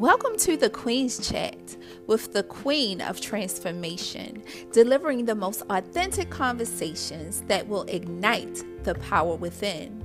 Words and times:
Welcome 0.00 0.38
to 0.38 0.56
the 0.56 0.70
Queen's 0.70 1.28
Chat 1.28 1.76
with 2.06 2.32
the 2.32 2.42
Queen 2.42 3.02
of 3.02 3.20
Transformation, 3.20 4.42
delivering 4.72 5.26
the 5.26 5.34
most 5.34 5.62
authentic 5.68 6.30
conversations 6.30 7.42
that 7.48 7.68
will 7.68 7.82
ignite 7.82 8.64
the 8.82 8.94
power 8.94 9.34
within. 9.34 10.02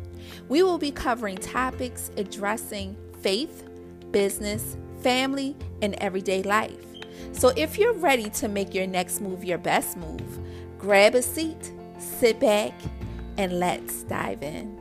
We 0.50 0.64
will 0.64 0.78
be 0.78 0.92
covering 0.92 1.38
topics 1.38 2.12
addressing 2.18 2.98
faith, 3.22 3.64
business, 4.12 4.76
family, 5.00 5.56
and 5.82 5.94
everyday 6.00 6.44
life. 6.44 6.86
So 7.32 7.54
if 7.56 7.78
you're 7.78 7.94
ready 7.94 8.30
to 8.32 8.50
make 8.50 8.74
your 8.74 8.88
next 8.88 9.22
move 9.22 9.46
your 9.46 9.60
best 9.60 9.96
move, 9.96 10.40
grab 10.78 11.16
a 11.16 11.22
seat, 11.22 11.72
sit 12.00 12.42
back, 12.42 12.74
and 13.38 13.62
let's 13.62 14.04
dive 14.04 14.44
in. 14.44 14.75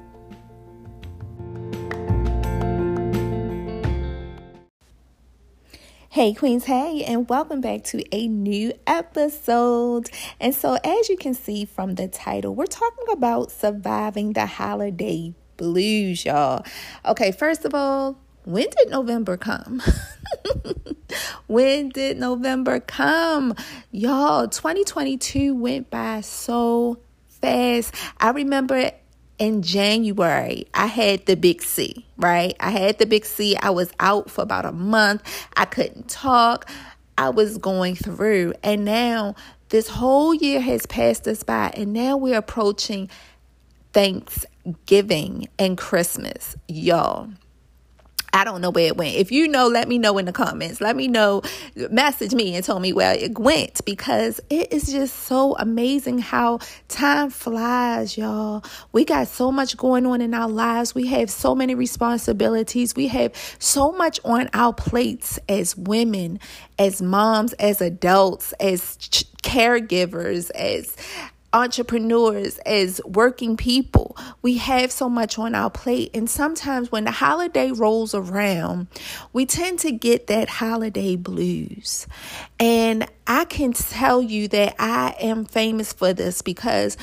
Hey, 6.14 6.32
Queens, 6.32 6.66
hey, 6.66 7.02
and 7.02 7.28
welcome 7.28 7.60
back 7.60 7.82
to 7.86 8.04
a 8.14 8.28
new 8.28 8.72
episode. 8.86 10.08
And 10.38 10.54
so, 10.54 10.78
as 10.84 11.08
you 11.08 11.16
can 11.16 11.34
see 11.34 11.64
from 11.64 11.96
the 11.96 12.06
title, 12.06 12.54
we're 12.54 12.66
talking 12.66 13.06
about 13.10 13.50
surviving 13.50 14.32
the 14.32 14.46
holiday 14.46 15.34
blues, 15.56 16.24
y'all. 16.24 16.64
Okay, 17.04 17.32
first 17.32 17.64
of 17.64 17.74
all, 17.74 18.16
when 18.44 18.68
did 18.78 18.90
November 18.90 19.36
come? 19.36 19.82
when 21.48 21.88
did 21.88 22.18
November 22.18 22.78
come? 22.78 23.56
Y'all, 23.90 24.46
2022 24.46 25.52
went 25.52 25.90
by 25.90 26.20
so 26.20 27.00
fast. 27.26 27.92
I 28.20 28.30
remember 28.30 28.92
in 29.38 29.62
January, 29.62 30.66
I 30.74 30.86
had 30.86 31.26
the 31.26 31.36
big 31.36 31.62
C, 31.62 32.06
right? 32.16 32.56
I 32.60 32.70
had 32.70 32.98
the 32.98 33.06
big 33.06 33.24
C. 33.24 33.56
I 33.56 33.70
was 33.70 33.90
out 34.00 34.30
for 34.30 34.42
about 34.42 34.64
a 34.64 34.72
month. 34.72 35.22
I 35.56 35.64
couldn't 35.64 36.08
talk. 36.08 36.70
I 37.18 37.30
was 37.30 37.58
going 37.58 37.96
through. 37.96 38.54
And 38.62 38.84
now 38.84 39.34
this 39.70 39.88
whole 39.88 40.34
year 40.34 40.60
has 40.60 40.86
passed 40.86 41.26
us 41.26 41.42
by, 41.42 41.72
and 41.76 41.92
now 41.92 42.16
we're 42.16 42.38
approaching 42.38 43.10
Thanksgiving 43.92 45.48
and 45.58 45.76
Christmas, 45.76 46.56
y'all. 46.68 47.28
I 48.34 48.42
don't 48.42 48.60
know 48.60 48.70
where 48.70 48.88
it 48.88 48.96
went. 48.96 49.14
If 49.14 49.30
you 49.30 49.46
know, 49.46 49.68
let 49.68 49.86
me 49.86 49.96
know 49.96 50.18
in 50.18 50.24
the 50.24 50.32
comments. 50.32 50.80
Let 50.80 50.96
me 50.96 51.06
know, 51.06 51.42
message 51.90 52.34
me 52.34 52.56
and 52.56 52.64
tell 52.64 52.80
me 52.80 52.92
where 52.92 53.14
it 53.14 53.38
went 53.38 53.84
because 53.84 54.40
it 54.50 54.72
is 54.72 54.90
just 54.90 55.14
so 55.20 55.54
amazing 55.56 56.18
how 56.18 56.58
time 56.88 57.30
flies, 57.30 58.18
y'all. 58.18 58.64
We 58.90 59.04
got 59.04 59.28
so 59.28 59.52
much 59.52 59.76
going 59.76 60.04
on 60.04 60.20
in 60.20 60.34
our 60.34 60.48
lives. 60.48 60.96
We 60.96 61.06
have 61.06 61.30
so 61.30 61.54
many 61.54 61.76
responsibilities. 61.76 62.96
We 62.96 63.06
have 63.06 63.32
so 63.60 63.92
much 63.92 64.18
on 64.24 64.50
our 64.52 64.72
plates 64.72 65.38
as 65.48 65.76
women, 65.76 66.40
as 66.76 67.00
moms, 67.00 67.52
as 67.54 67.80
adults, 67.80 68.52
as 68.54 68.96
ch- 68.96 69.32
caregivers, 69.42 70.50
as 70.56 70.96
entrepreneurs, 71.54 72.58
as 72.66 73.00
working 73.06 73.56
people, 73.56 74.16
we 74.42 74.58
have 74.58 74.90
so 74.92 75.08
much 75.08 75.38
on 75.38 75.54
our 75.54 75.70
plate. 75.70 76.10
And 76.12 76.28
sometimes 76.28 76.90
when 76.92 77.04
the 77.04 77.12
holiday 77.12 77.70
rolls 77.70 78.14
around, 78.14 78.88
we 79.32 79.46
tend 79.46 79.78
to 79.80 79.92
get 79.92 80.26
that 80.26 80.48
holiday 80.48 81.16
blues. 81.16 82.06
And 82.58 83.08
I 83.26 83.44
can 83.44 83.72
tell 83.72 84.20
you 84.20 84.48
that 84.48 84.74
I 84.78 85.14
am 85.20 85.44
famous 85.46 85.92
for 85.92 86.12
this 86.12 86.42
because 86.42 86.96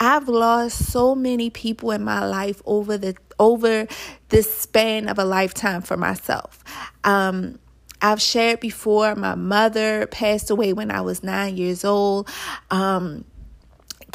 I've 0.00 0.28
lost 0.28 0.90
so 0.90 1.14
many 1.14 1.50
people 1.50 1.90
in 1.90 2.02
my 2.02 2.24
life 2.24 2.62
over 2.64 2.96
the 2.96 3.14
over 3.38 3.86
the 4.30 4.42
span 4.42 5.08
of 5.08 5.18
a 5.18 5.24
lifetime 5.24 5.82
for 5.82 5.96
myself. 5.96 6.64
Um, 7.04 7.58
I've 8.00 8.20
shared 8.20 8.60
before, 8.60 9.14
my 9.16 9.34
mother 9.34 10.06
passed 10.06 10.50
away 10.50 10.72
when 10.72 10.90
I 10.90 11.00
was 11.00 11.22
nine 11.22 11.56
years 11.56 11.84
old. 11.84 12.28
Um, 12.70 13.24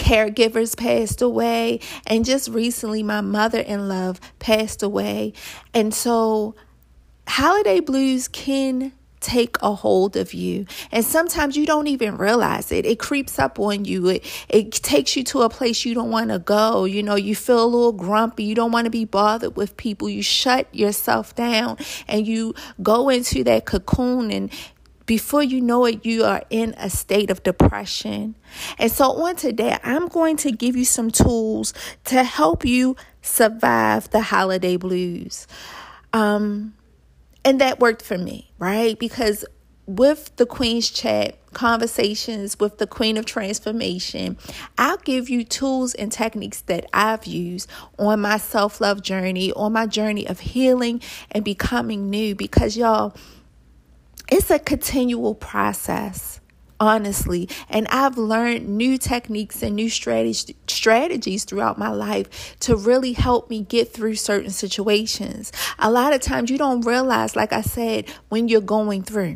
caregivers 0.03 0.77
passed 0.77 1.21
away. 1.21 1.79
And 2.05 2.25
just 2.25 2.49
recently, 2.49 3.03
my 3.03 3.21
mother 3.21 3.59
in 3.59 3.87
law 3.87 4.13
passed 4.39 4.83
away. 4.83 5.33
And 5.73 5.93
so, 5.93 6.55
holiday 7.25 7.79
blues 7.79 8.27
can 8.27 8.91
take 9.23 9.57
a 9.61 9.73
hold 9.73 10.17
of 10.17 10.33
you. 10.33 10.65
And 10.91 11.03
sometimes 11.03 11.55
you 11.55 11.65
don't 11.65 11.87
even 11.87 12.17
realize 12.17 12.71
it. 12.73 12.85
It 12.85 12.99
creeps 12.99 13.39
up 13.39 13.57
on 13.57 13.85
you. 13.85 14.09
It 14.09 14.45
it 14.49 14.71
takes 14.73 15.15
you 15.15 15.23
to 15.25 15.43
a 15.43 15.49
place 15.49 15.85
you 15.85 15.95
don't 15.95 16.11
want 16.11 16.29
to 16.29 16.39
go. 16.39 16.83
You 16.83 17.01
know, 17.01 17.15
you 17.15 17.33
feel 17.33 17.63
a 17.63 17.65
little 17.65 17.93
grumpy. 17.93 18.43
You 18.43 18.53
don't 18.53 18.73
want 18.73 18.85
to 18.85 18.91
be 18.91 19.05
bothered 19.05 19.55
with 19.55 19.77
people. 19.77 20.09
You 20.09 20.21
shut 20.21 20.67
yourself 20.75 21.33
down 21.35 21.77
and 22.07 22.27
you 22.27 22.53
go 22.81 23.07
into 23.07 23.43
that 23.45 23.65
cocoon 23.65 24.29
and 24.29 24.51
before 25.05 25.43
you 25.43 25.61
know 25.61 25.85
it, 25.85 26.05
you 26.05 26.23
are 26.23 26.43
in 26.49 26.73
a 26.77 26.89
state 26.89 27.29
of 27.29 27.43
depression. 27.43 28.35
And 28.77 28.91
so, 28.91 29.11
on 29.23 29.35
today, 29.35 29.77
I'm 29.83 30.07
going 30.07 30.37
to 30.37 30.51
give 30.51 30.75
you 30.75 30.85
some 30.85 31.11
tools 31.11 31.73
to 32.05 32.23
help 32.23 32.65
you 32.65 32.95
survive 33.21 34.09
the 34.11 34.21
holiday 34.21 34.77
blues. 34.77 35.47
Um, 36.13 36.75
and 37.45 37.59
that 37.59 37.79
worked 37.79 38.01
for 38.01 38.17
me, 38.17 38.51
right? 38.59 38.97
Because 38.97 39.43
with 39.85 40.33
the 40.37 40.45
Queen's 40.45 40.89
Chat 40.89 41.37
conversations 41.53 42.59
with 42.59 42.77
the 42.77 42.87
Queen 42.87 43.17
of 43.17 43.25
Transformation, 43.25 44.37
I'll 44.77 44.97
give 44.97 45.29
you 45.29 45.43
tools 45.43 45.93
and 45.93 46.11
techniques 46.11 46.61
that 46.61 46.85
I've 46.93 47.25
used 47.25 47.69
on 47.99 48.21
my 48.21 48.37
self 48.37 48.79
love 48.79 49.01
journey, 49.01 49.51
on 49.53 49.73
my 49.73 49.85
journey 49.85 50.27
of 50.27 50.39
healing 50.39 51.01
and 51.31 51.43
becoming 51.43 52.09
new. 52.09 52.35
Because, 52.35 52.77
y'all, 52.77 53.13
it's 54.33 54.49
a 54.49 54.57
continual 54.57 55.35
process 55.35 56.39
honestly. 56.79 57.47
And 57.69 57.87
i've 57.89 58.17
learned 58.17 58.67
new 58.67 58.97
techniques 58.97 59.61
and 59.61 59.75
new 59.75 59.89
strategies 59.89 60.51
strategies 60.67 61.43
throughout 61.45 61.77
my 61.77 61.89
life 61.89 62.57
to 62.61 62.75
really 62.75 63.13
help 63.13 63.49
me 63.51 63.61
get 63.61 63.93
through 63.93 64.15
certain 64.15 64.49
situations. 64.49 65.51
A 65.77 65.91
lot 65.91 66.13
of 66.13 66.21
times 66.21 66.49
you 66.49 66.57
don't 66.57 66.81
realize 66.81 67.35
like 67.35 67.53
i 67.53 67.61
said 67.61 68.09
when 68.29 68.47
you're 68.47 68.59
going 68.59 69.03
through. 69.03 69.35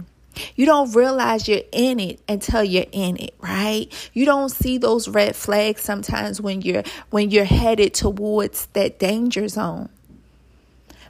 You 0.55 0.65
don't 0.65 0.91
realize 0.93 1.47
you're 1.47 1.69
in 1.71 1.99
it 1.99 2.19
until 2.27 2.63
you're 2.63 2.85
in 2.91 3.17
it, 3.17 3.33
right? 3.39 3.87
You 4.13 4.25
don't 4.25 4.49
see 4.49 4.77
those 4.77 5.07
red 5.07 5.35
flags 5.35 5.81
sometimes 5.81 6.41
when 6.41 6.63
you're 6.63 6.83
when 7.11 7.29
you're 7.29 7.45
headed 7.45 7.93
towards 7.93 8.65
that 8.73 8.97
danger 8.97 9.47
zone 9.47 9.89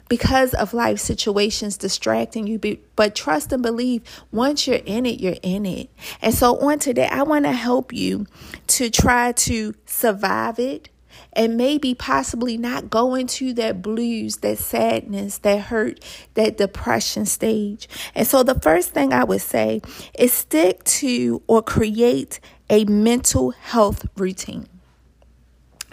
because 0.08 0.54
of 0.54 0.74
life 0.74 0.98
situations 0.98 1.76
distracting 1.76 2.46
you. 2.46 2.78
But 2.96 3.14
trust 3.14 3.52
and 3.52 3.62
believe 3.62 4.02
once 4.32 4.66
you're 4.66 4.76
in 4.76 5.06
it, 5.06 5.20
you're 5.20 5.36
in 5.42 5.66
it. 5.66 5.90
And 6.20 6.34
so 6.34 6.58
on 6.58 6.78
today, 6.78 7.08
I 7.10 7.22
want 7.22 7.44
to 7.44 7.52
help 7.52 7.92
you 7.92 8.26
to 8.68 8.90
try 8.90 9.32
to 9.32 9.74
survive 9.86 10.58
it 10.58 10.88
and 11.32 11.56
maybe 11.56 11.94
possibly 11.94 12.56
not 12.56 12.90
go 12.90 13.14
into 13.14 13.52
that 13.54 13.82
blues, 13.82 14.38
that 14.38 14.58
sadness, 14.58 15.38
that 15.38 15.60
hurt, 15.60 16.00
that 16.34 16.56
depression 16.56 17.26
stage. 17.26 17.88
And 18.14 18.26
so 18.26 18.42
the 18.42 18.58
first 18.58 18.90
thing 18.90 19.12
I 19.12 19.24
would 19.24 19.40
say 19.40 19.82
is 20.18 20.32
stick 20.32 20.84
to 20.84 21.42
or 21.46 21.62
create 21.62 22.40
a 22.70 22.84
mental 22.84 23.50
health 23.50 24.06
routine. 24.16 24.66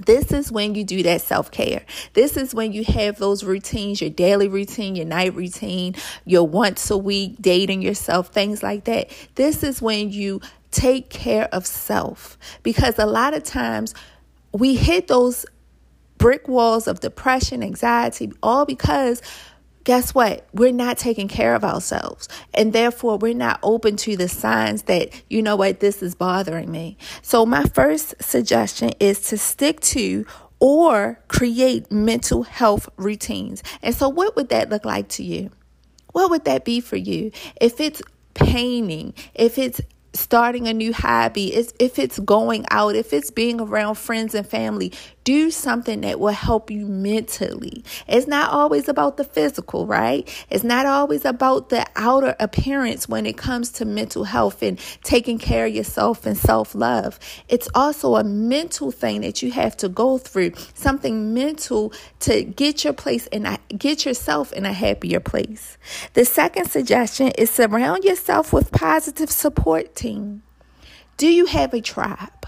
This 0.05 0.31
is 0.31 0.51
when 0.51 0.75
you 0.75 0.83
do 0.83 1.03
that 1.03 1.21
self 1.21 1.51
care. 1.51 1.83
This 2.13 2.37
is 2.37 2.53
when 2.53 2.71
you 2.71 2.83
have 2.85 3.17
those 3.17 3.43
routines, 3.43 4.01
your 4.01 4.09
daily 4.09 4.47
routine, 4.47 4.95
your 4.95 5.05
night 5.05 5.35
routine, 5.35 5.95
your 6.25 6.47
once 6.47 6.89
a 6.89 6.97
week 6.97 7.35
dating 7.41 7.81
yourself, 7.81 8.29
things 8.29 8.63
like 8.63 8.85
that. 8.85 9.09
This 9.35 9.63
is 9.63 9.81
when 9.81 10.11
you 10.11 10.41
take 10.71 11.09
care 11.09 11.47
of 11.53 11.65
self 11.65 12.37
because 12.63 12.99
a 12.99 13.05
lot 13.05 13.33
of 13.33 13.43
times 13.43 13.93
we 14.51 14.75
hit 14.75 15.07
those 15.07 15.45
brick 16.17 16.47
walls 16.47 16.87
of 16.87 16.99
depression, 16.99 17.63
anxiety, 17.63 18.31
all 18.41 18.65
because 18.65 19.21
guess 19.85 20.13
what? 20.13 20.45
We're 20.51 20.73
not 20.73 20.97
taking 20.97 21.29
care 21.29 21.55
of 21.55 21.63
ourselves. 21.63 22.27
And 22.53 22.73
therefore, 22.73 23.17
we're 23.17 23.33
not 23.33 23.59
open 23.63 23.95
to 23.97 24.17
the 24.17 24.27
signs 24.27 24.83
that, 24.83 25.09
you 25.29 25.41
know 25.41 25.55
what, 25.55 25.79
this 25.79 26.03
is 26.03 26.15
bothering 26.15 26.69
me. 26.69 26.97
So, 27.21 27.45
my 27.45 27.63
first 27.63 28.15
suggestion 28.19 28.91
is 28.99 29.21
to 29.29 29.37
stick 29.37 29.79
to 29.81 30.25
or 30.59 31.19
create 31.27 31.91
mental 31.91 32.43
health 32.43 32.89
routines. 32.97 33.63
And 33.81 33.95
so, 33.95 34.09
what 34.09 34.35
would 34.35 34.49
that 34.49 34.69
look 34.69 34.83
like 34.83 35.07
to 35.09 35.23
you? 35.23 35.51
What 36.11 36.29
would 36.29 36.45
that 36.45 36.65
be 36.65 36.81
for 36.81 36.97
you? 36.97 37.31
If 37.61 37.79
it's 37.79 38.01
painting, 38.33 39.13
if 39.33 39.57
it's 39.57 39.79
starting 40.13 40.67
a 40.67 40.73
new 40.73 40.93
hobby, 40.93 41.53
if 41.53 41.99
it's 41.99 42.19
going 42.19 42.65
out, 42.71 42.95
if 42.95 43.13
it's 43.13 43.31
being 43.31 43.59
around 43.59 43.95
friends 43.95 44.33
and 44.33 44.47
family, 44.47 44.93
do 45.25 45.49
something 45.51 46.01
that 46.01 46.19
will 46.19 46.29
help 46.29 46.71
you 46.71 46.85
mentally. 46.85 47.83
It's 48.07 48.27
not 48.27 48.51
always 48.51 48.87
about 48.87 49.17
the 49.17 49.23
physical, 49.23 49.87
right? 49.87 50.29
It's 50.51 50.63
not 50.63 50.85
always 50.85 51.25
about 51.25 51.69
the 51.69 51.85
outer 51.95 52.35
appearance 52.39 53.09
when 53.09 53.25
it 53.25 53.35
comes 53.35 53.71
to 53.73 53.85
mental 53.85 54.23
health 54.23 54.61
and 54.61 54.79
taking 55.03 55.39
care 55.39 55.65
of 55.65 55.73
yourself 55.73 56.25
and 56.27 56.37
self 56.37 56.75
love. 56.75 57.19
It's 57.49 57.67
also 57.73 58.15
a 58.15 58.23
mental 58.23 58.91
thing 58.91 59.21
that 59.21 59.41
you 59.41 59.51
have 59.51 59.75
to 59.77 59.89
go 59.89 60.19
through, 60.19 60.51
something 60.75 61.33
mental 61.33 61.91
to 62.21 62.43
get 62.43 62.83
your 62.83 62.93
place 62.93 63.27
and 63.27 63.59
get 63.75 64.05
yourself 64.05 64.53
in 64.53 64.63
a 64.65 64.73
happier 64.73 65.19
place. 65.19 65.77
The 66.13 66.23
second 66.23 66.69
suggestion 66.69 67.29
is 67.29 67.49
surround 67.49 68.03
yourself 68.03 68.53
with 68.53 68.71
positive 68.71 69.31
support 69.31 69.95
team. 69.95 70.43
Do 71.17 71.27
you 71.27 71.47
have 71.47 71.73
a 71.73 71.81
tribe? 71.81 72.45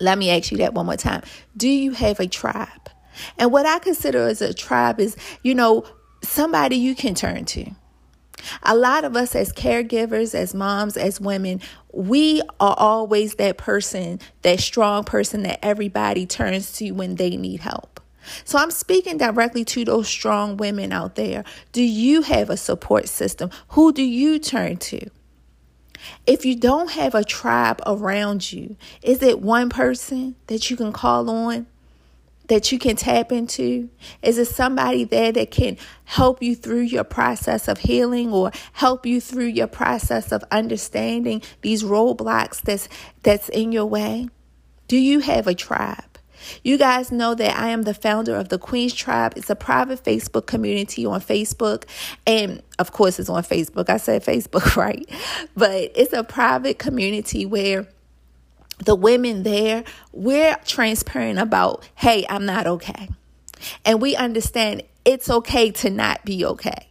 Let 0.00 0.18
me 0.18 0.30
ask 0.30 0.50
you 0.50 0.58
that 0.58 0.74
one 0.74 0.86
more 0.86 0.96
time. 0.96 1.22
Do 1.56 1.68
you 1.68 1.92
have 1.92 2.20
a 2.20 2.26
tribe? 2.26 2.90
And 3.38 3.52
what 3.52 3.66
I 3.66 3.78
consider 3.78 4.26
as 4.26 4.40
a 4.40 4.54
tribe 4.54 4.98
is, 5.00 5.16
you 5.42 5.54
know, 5.54 5.84
somebody 6.22 6.76
you 6.76 6.94
can 6.94 7.14
turn 7.14 7.44
to. 7.46 7.70
A 8.62 8.74
lot 8.74 9.04
of 9.04 9.16
us 9.16 9.34
as 9.34 9.52
caregivers, 9.52 10.34
as 10.34 10.54
moms, 10.54 10.96
as 10.96 11.20
women, 11.20 11.60
we 11.92 12.40
are 12.58 12.74
always 12.78 13.34
that 13.34 13.58
person, 13.58 14.18
that 14.42 14.60
strong 14.60 15.04
person 15.04 15.42
that 15.42 15.58
everybody 15.62 16.24
turns 16.24 16.72
to 16.78 16.90
when 16.92 17.16
they 17.16 17.36
need 17.36 17.60
help. 17.60 18.00
So 18.44 18.58
I'm 18.58 18.70
speaking 18.70 19.18
directly 19.18 19.64
to 19.66 19.84
those 19.84 20.08
strong 20.08 20.56
women 20.56 20.92
out 20.92 21.16
there. 21.16 21.44
Do 21.72 21.82
you 21.82 22.22
have 22.22 22.50
a 22.50 22.56
support 22.56 23.08
system? 23.08 23.50
Who 23.68 23.92
do 23.92 24.02
you 24.02 24.38
turn 24.38 24.76
to? 24.78 25.10
If 26.26 26.44
you 26.44 26.56
don't 26.56 26.90
have 26.92 27.14
a 27.14 27.24
tribe 27.24 27.80
around 27.86 28.52
you, 28.52 28.76
is 29.02 29.22
it 29.22 29.40
one 29.40 29.70
person 29.70 30.36
that 30.46 30.70
you 30.70 30.76
can 30.76 30.92
call 30.92 31.30
on? 31.30 31.66
That 32.48 32.72
you 32.72 32.80
can 32.80 32.96
tap 32.96 33.30
into? 33.30 33.90
Is 34.22 34.36
it 34.36 34.46
somebody 34.48 35.04
there 35.04 35.30
that 35.30 35.52
can 35.52 35.76
help 36.04 36.42
you 36.42 36.56
through 36.56 36.80
your 36.80 37.04
process 37.04 37.68
of 37.68 37.78
healing 37.78 38.32
or 38.32 38.50
help 38.72 39.06
you 39.06 39.20
through 39.20 39.46
your 39.46 39.68
process 39.68 40.32
of 40.32 40.42
understanding 40.50 41.42
these 41.60 41.84
roadblocks 41.84 42.60
that's 42.60 42.88
that's 43.22 43.48
in 43.50 43.70
your 43.70 43.86
way? 43.86 44.28
Do 44.88 44.96
you 44.96 45.20
have 45.20 45.46
a 45.46 45.54
tribe? 45.54 46.09
You 46.62 46.78
guys 46.78 47.12
know 47.12 47.34
that 47.34 47.58
I 47.58 47.68
am 47.68 47.82
the 47.82 47.94
founder 47.94 48.34
of 48.36 48.48
the 48.48 48.58
Queen's 48.58 48.94
Tribe. 48.94 49.34
It's 49.36 49.50
a 49.50 49.56
private 49.56 50.02
Facebook 50.02 50.46
community 50.46 51.06
on 51.06 51.20
Facebook. 51.20 51.84
And 52.26 52.62
of 52.78 52.92
course, 52.92 53.18
it's 53.18 53.28
on 53.28 53.42
Facebook. 53.42 53.88
I 53.88 53.96
said 53.96 54.24
Facebook, 54.24 54.76
right? 54.76 55.08
But 55.54 55.92
it's 55.94 56.12
a 56.12 56.24
private 56.24 56.78
community 56.78 57.46
where 57.46 57.88
the 58.84 58.94
women 58.94 59.42
there, 59.42 59.84
we're 60.12 60.56
transparent 60.64 61.38
about, 61.38 61.88
hey, 61.94 62.24
I'm 62.28 62.46
not 62.46 62.66
okay. 62.66 63.10
And 63.84 64.00
we 64.00 64.16
understand 64.16 64.82
it's 65.04 65.28
okay 65.28 65.70
to 65.70 65.90
not 65.90 66.24
be 66.24 66.44
okay. 66.44 66.89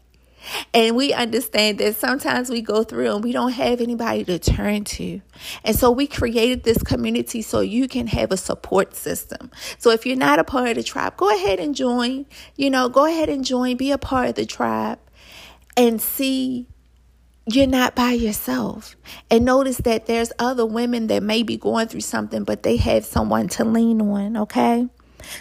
And 0.74 0.96
we 0.96 1.14
understand 1.14 1.80
that 1.80 1.96
sometimes 1.96 2.50
we 2.50 2.62
go 2.62 2.84
through 2.84 3.16
and 3.16 3.24
we 3.24 3.32
don't 3.32 3.52
have 3.52 3.82
anybody 3.82 4.24
to 4.26 4.40
turn 4.40 4.84
to. 4.86 5.22
And 5.64 5.76
so 5.76 5.92
we 5.92 6.08
created 6.08 6.64
this 6.64 6.82
community 6.84 7.42
so 7.42 7.62
you 7.62 7.88
can 7.88 8.08
have 8.08 8.32
a 8.32 8.38
support 8.38 8.96
system. 8.96 9.52
So 9.78 9.92
if 9.92 10.06
you're 10.06 10.16
not 10.16 10.40
a 10.40 10.44
part 10.44 10.70
of 10.70 10.76
the 10.76 10.84
tribe, 10.84 11.18
go 11.18 11.34
ahead 11.36 11.60
and 11.60 11.76
join. 11.76 12.26
You 12.56 12.70
know, 12.70 12.90
go 12.90 13.06
ahead 13.06 13.30
and 13.30 13.44
join, 13.44 13.78
be 13.78 13.92
a 13.92 13.98
part 13.98 14.30
of 14.30 14.36
the 14.36 14.46
tribe 14.46 15.00
and 15.76 16.02
see 16.02 16.68
you're 17.46 17.68
not 17.68 17.96
by 17.96 18.12
yourself. 18.12 18.96
And 19.32 19.46
notice 19.46 19.78
that 19.78 20.06
there's 20.06 20.32
other 20.38 20.66
women 20.66 21.08
that 21.08 21.24
may 21.24 21.44
be 21.44 21.58
going 21.58 21.88
through 21.88 22.02
something, 22.02 22.44
but 22.44 22.64
they 22.64 22.78
have 22.78 23.06
someone 23.06 23.48
to 23.50 23.64
lean 23.64 24.02
on, 24.02 24.38
okay? 24.38 24.88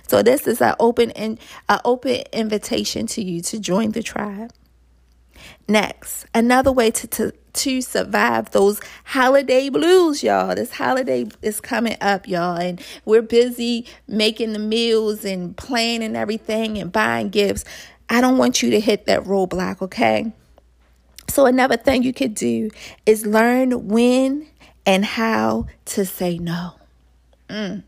So 0.09 0.23
this 0.23 0.47
is 0.47 0.61
an 0.61 0.75
open 0.81 1.11
and 1.13 1.39
an 1.69 1.81
open 1.85 2.23
invitation 2.33 3.07
to 3.09 3.23
you 3.23 3.43
to 3.43 3.59
join 3.59 3.93
the 3.93 4.03
tribe. 4.03 4.53
Next, 5.71 6.25
another 6.35 6.73
way 6.73 6.91
to, 6.93 7.07
to, 7.09 7.33
to 7.53 7.83
survive 7.83 8.53
those 8.53 8.81
holiday 9.05 9.69
blues, 9.69 10.23
y'all. 10.23 10.55
This 10.55 10.73
holiday 10.73 11.27
is 11.43 11.61
coming 11.61 11.99
up, 12.01 12.27
y'all, 12.27 12.57
and 12.57 12.83
we're 13.05 13.21
busy 13.21 13.85
making 14.07 14.55
the 14.55 14.59
meals 14.59 15.27
and 15.27 15.55
planning 15.59 16.17
everything 16.17 16.79
and 16.79 16.91
buying 16.91 17.29
gifts. 17.29 17.67
I 18.09 18.23
don't 18.23 18.39
want 18.39 18.63
you 18.63 18.71
to 18.71 18.81
hit 18.81 19.05
that 19.05 19.25
roadblock, 19.25 19.83
okay? 19.83 20.33
So, 21.29 21.45
another 21.45 21.77
thing 21.77 22.03
you 22.03 22.15
could 22.15 22.35
do 22.35 22.71
is 23.05 23.27
learn 23.27 23.89
when 23.89 24.47
and 24.87 25.05
how 25.05 25.67
to 25.85 26.07
say 26.07 26.39
no. 26.39 26.77
Mm. 27.51 27.83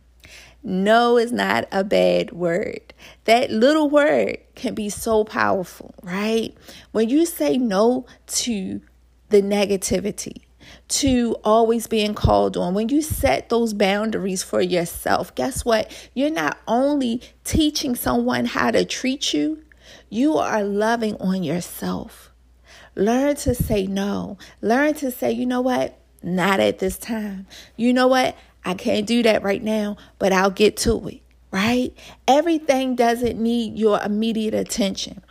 No 0.63 1.17
is 1.17 1.33
not 1.33 1.67
a 1.73 1.83
bad 1.83 2.33
word. 2.33 2.93
That 3.25 3.51
little 3.51 3.89
word 3.89 4.39
can 4.55 4.75
be 4.75 4.91
so 4.91 5.25
powerful, 5.25 5.95
right? 6.03 6.55
When 6.93 7.09
you 7.09 7.25
say 7.25 7.57
no 7.57 8.07
to 8.27 8.81
the 9.31 9.43
negativity, 9.43 10.43
to 10.89 11.37
always 11.45 11.87
being 11.87 12.15
called 12.15 12.57
on, 12.57 12.75
when 12.75 12.89
you 12.89 13.03
set 13.03 13.49
those 13.49 13.73
boundaries 13.73 14.43
for 14.43 14.61
yourself, 14.61 15.35
guess 15.35 15.65
what? 15.65 15.91
You're 16.15 16.31
not 16.31 16.59
only 16.69 17.23
teaching 17.45 17.95
someone 17.95 18.45
how 18.45 18.71
to 18.71 18.85
treat 18.85 19.33
you, 19.33 19.63
you 20.09 20.37
are 20.37 20.63
loving 20.63 21.17
on 21.17 21.43
yourself. 21.43 22.31
Learn 22.95 23.37
to 23.37 23.55
say 23.55 23.87
no. 23.87 24.37
Learn 24.61 24.95
to 24.95 25.11
say, 25.11 25.33
you 25.33 25.47
know 25.47 25.61
what? 25.61 25.97
Not 26.23 26.61
at 26.61 26.81
this 26.81 26.99
time. 26.99 27.47
You 27.77 27.93
know 27.93 28.09
what? 28.09 28.37
I 28.65 28.75
can't 28.75 29.07
do 29.07 29.23
that 29.23 29.43
right 29.43 29.63
now, 29.63 29.97
but 30.19 30.33
I'll 30.33 30.51
get 30.51 30.77
to 30.79 31.09
it, 31.09 31.23
right? 31.51 31.93
Everything 32.29 32.95
doesn't 32.95 33.41
need 33.41 33.79
your 33.79 34.01
immediate 34.03 34.55
attention. 34.55 35.23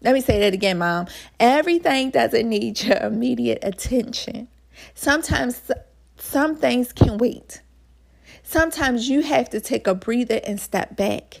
Let 0.00 0.14
me 0.14 0.20
say 0.20 0.38
that 0.40 0.52
again, 0.52 0.78
mom. 0.78 1.06
Everything 1.40 2.10
doesn't 2.10 2.48
need 2.48 2.80
your 2.84 2.98
immediate 2.98 3.58
attention. 3.62 4.48
Sometimes 4.94 5.70
some 6.16 6.56
things 6.56 6.92
can 6.92 7.18
wait. 7.18 7.62
Sometimes 8.42 9.08
you 9.08 9.22
have 9.22 9.48
to 9.50 9.60
take 9.60 9.86
a 9.86 9.94
breather 9.94 10.40
and 10.44 10.60
step 10.60 10.96
back 10.96 11.40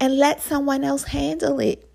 and 0.00 0.18
let 0.18 0.40
someone 0.40 0.82
else 0.84 1.04
handle 1.04 1.60
it. 1.60 1.90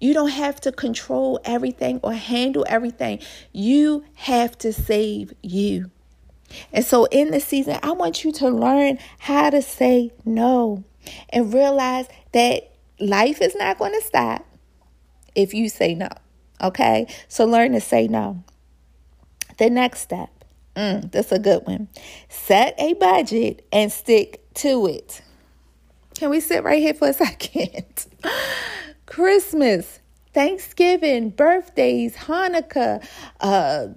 You 0.00 0.14
don't 0.14 0.30
have 0.30 0.60
to 0.62 0.72
control 0.72 1.40
everything 1.44 2.00
or 2.02 2.12
handle 2.12 2.64
everything. 2.68 3.20
You 3.52 4.04
have 4.14 4.56
to 4.58 4.72
save 4.72 5.32
you. 5.42 5.90
And 6.72 6.84
so 6.84 7.04
in 7.06 7.30
the 7.30 7.40
season, 7.40 7.78
I 7.82 7.92
want 7.92 8.24
you 8.24 8.32
to 8.32 8.48
learn 8.48 8.98
how 9.18 9.50
to 9.50 9.62
say 9.62 10.12
no 10.24 10.84
and 11.30 11.52
realize 11.52 12.06
that 12.32 12.72
life 13.00 13.40
is 13.40 13.54
not 13.54 13.78
going 13.78 13.92
to 13.92 14.02
stop 14.02 14.44
if 15.34 15.54
you 15.54 15.68
say 15.68 15.94
no. 15.94 16.08
Okay? 16.62 17.06
So 17.28 17.44
learn 17.44 17.72
to 17.72 17.80
say 17.80 18.08
no. 18.08 18.42
The 19.58 19.70
next 19.70 20.00
step, 20.00 20.30
mm, 20.76 21.10
that's 21.10 21.32
a 21.32 21.38
good 21.38 21.66
one. 21.66 21.88
Set 22.28 22.74
a 22.78 22.94
budget 22.94 23.66
and 23.72 23.90
stick 23.90 24.42
to 24.54 24.86
it. 24.86 25.22
Can 26.14 26.30
we 26.30 26.40
sit 26.40 26.64
right 26.64 26.80
here 26.80 26.94
for 26.94 27.08
a 27.08 27.12
second? 27.14 28.06
Christmas, 29.06 30.00
Thanksgiving, 30.32 31.30
birthdays, 31.30 32.14
Hanukkah, 32.16 33.04
uh, 33.40 33.88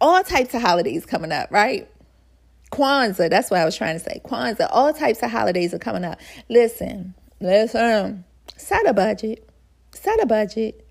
all 0.00 0.22
types 0.22 0.54
of 0.54 0.62
holidays 0.62 1.06
coming 1.06 1.32
up, 1.32 1.50
right? 1.50 1.88
Kwanzaa, 2.72 3.30
that's 3.30 3.50
what 3.50 3.60
I 3.60 3.64
was 3.64 3.76
trying 3.76 3.98
to 3.98 4.04
say. 4.04 4.20
Kwanzaa, 4.24 4.68
all 4.70 4.92
types 4.92 5.22
of 5.22 5.30
holidays 5.30 5.72
are 5.72 5.78
coming 5.78 6.04
up. 6.04 6.20
Listen, 6.48 7.14
listen, 7.40 8.24
set 8.56 8.86
a 8.86 8.92
budget. 8.92 9.48
Set 9.92 10.22
a 10.22 10.26
budget. 10.26 10.84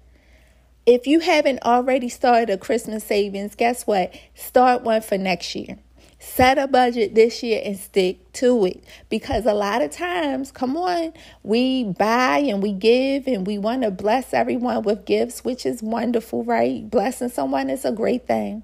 If 0.86 1.06
you 1.06 1.20
haven't 1.20 1.63
already 1.63 2.10
started 2.10 2.50
a 2.50 2.58
Christmas 2.58 3.03
savings, 3.03 3.56
guess 3.56 3.86
what? 3.86 4.13
Start 4.36 4.84
one 4.84 5.01
for 5.01 5.17
next 5.17 5.53
year. 5.56 5.77
Set 6.20 6.58
a 6.58 6.67
budget 6.67 7.13
this 7.13 7.44
year 7.44 7.62
and 7.63 7.77
stick 7.77 8.32
to 8.34 8.65
it. 8.65 8.84
Because 9.10 9.46
a 9.46 9.53
lot 9.53 9.82
of 9.82 9.91
times, 9.91 10.51
come 10.51 10.75
on, 10.75 11.13
we 11.44 11.84
buy 11.84 12.39
and 12.39 12.63
we 12.63 12.72
give 12.72 13.27
and 13.27 13.46
we 13.46 13.58
want 13.58 13.84
to 13.84 13.91
bless 13.91 14.34
everyone 14.34 14.82
with 14.82 15.06
gifts, 15.06 15.46
which 15.46 15.65
is 15.65 15.84
wonderful, 15.84 16.44
right? 16.44 16.89
Blessing 16.89 17.29
someone 17.29 17.70
is 17.70 17.86
a 17.86 17.91
great 17.91 18.25
thing. 18.25 18.63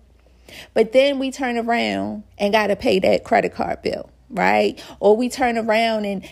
But 0.73 0.93
then 0.93 1.19
we 1.19 1.31
turn 1.31 1.57
around 1.57 2.23
and 2.37 2.53
got 2.53 2.67
to 2.67 2.75
pay 2.75 2.99
that 2.99 3.23
credit 3.23 3.53
card 3.53 3.81
bill, 3.81 4.09
right? 4.29 4.83
Or 4.99 5.15
we 5.15 5.29
turn 5.29 5.57
around 5.57 6.05
and 6.05 6.27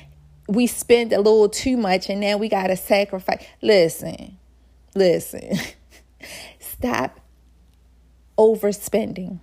we 0.47 0.67
spend 0.67 1.13
a 1.13 1.17
little 1.17 1.49
too 1.49 1.77
much 1.77 2.09
and 2.09 2.21
then 2.21 2.39
we 2.39 2.49
got 2.49 2.67
to 2.67 2.75
sacrifice. 2.75 3.45
Listen, 3.61 4.37
listen, 4.95 5.57
stop 6.59 7.19
overspending. 8.37 9.39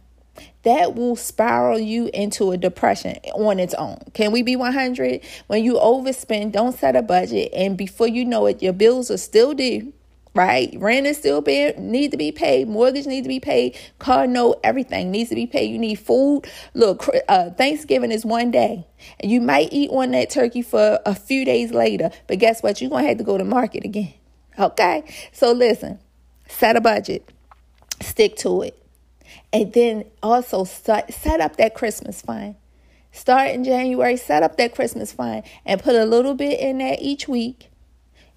That 0.63 0.95
will 0.95 1.17
spiral 1.17 1.79
you 1.79 2.11
into 2.13 2.51
a 2.53 2.57
depression 2.57 3.17
on 3.35 3.59
its 3.59 3.75
own. 3.75 3.99
Can 4.13 4.33
we 4.33 4.43
be 4.43 4.55
100? 4.55 5.21
When 5.47 5.65
you 5.65 5.75
overspend, 5.75 6.53
don't 6.53 6.77
set 6.77 6.95
a 6.95 7.03
budget, 7.03 7.51
and 7.55 7.77
before 7.77 8.07
you 8.07 8.25
know 8.25 8.47
it, 8.47 8.63
your 8.63 8.73
bills 8.73 9.11
are 9.11 9.17
still 9.17 9.55
due 9.55 9.93
right? 10.39 10.73
Rent 10.79 11.05
is 11.05 11.17
still 11.17 11.41
being 11.41 11.91
need 11.91 12.13
to 12.13 12.17
be 12.17 12.31
paid. 12.31 12.69
Mortgage 12.69 13.07
needs 13.07 13.25
to 13.25 13.29
be 13.29 13.41
paid. 13.41 13.77
Car 13.99 14.29
note, 14.29 14.61
everything 14.63 15.11
needs 15.11 15.31
to 15.31 15.35
be 15.35 15.49
paid. 15.49 15.69
You 15.69 15.79
need 15.79 15.97
food. 15.97 16.43
Look, 16.75 17.09
uh, 17.29 17.51
Thanksgiving 17.51 18.13
is 18.13 18.25
one 18.25 18.53
day, 18.53 18.87
and 19.19 19.33
you 19.33 19.41
might 19.41 19.73
eat 19.73 19.91
on 19.91 20.13
that 20.13 20.31
turkey 20.31 20.63
for 20.63 21.01
a 21.05 21.15
few 21.15 21.45
days 21.45 21.73
later. 21.73 22.13
But 22.29 22.39
guess 22.39 22.63
what? 22.63 22.81
You're 22.81 22.89
gonna 22.89 23.09
have 23.09 23.19
to 23.19 23.25
go 23.25 23.37
to 23.37 23.45
market 23.45 23.85
again. 23.85 24.15
Okay, 24.57 25.13
so 25.33 25.51
listen, 25.51 25.99
set 26.49 26.77
a 26.77 26.81
budget, 26.81 27.29
stick 28.01 28.37
to 28.37 28.63
it, 28.63 28.81
and 29.53 29.73
then 29.73 30.05
also 30.23 30.63
start, 30.63 31.13
set 31.13 31.41
up 31.41 31.57
that 31.57 31.75
Christmas 31.75 32.23
fund. 32.23 32.55
Start 33.11 33.51
in 33.51 33.65
January, 33.65 34.17
set 34.17 34.45
up 34.45 34.57
that 34.59 34.73
Christmas 34.73 35.11
fund, 35.11 35.43
and 35.67 35.83
put 35.83 35.97
a 35.97 36.05
little 36.05 36.35
bit 36.35 36.61
in 36.61 36.79
there 36.79 36.97
each 37.01 37.27
week, 37.27 37.71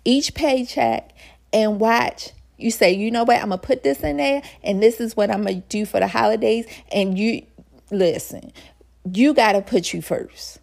each 0.03 0.33
paycheck, 0.33 1.11
and 1.53 1.79
watch. 1.79 2.31
You 2.57 2.71
say, 2.71 2.93
you 2.93 3.09
know 3.09 3.23
what, 3.23 3.41
I'm 3.41 3.49
to 3.49 3.57
put 3.57 3.83
this 3.83 4.01
in 4.01 4.17
there 4.17 4.43
and 4.63 4.83
this 4.83 4.99
is 4.99 5.17
what 5.17 5.31
I'm 5.31 5.45
to 5.45 5.55
do 5.55 5.85
for 5.85 5.99
the 5.99 6.07
holidays. 6.07 6.65
And 6.91 7.17
you, 7.17 7.45
listen, 7.89 8.51
you 9.11 9.33
got 9.33 9.53
to 9.53 9.61
put 9.61 9.93
you 9.93 10.01
first. 10.01 10.59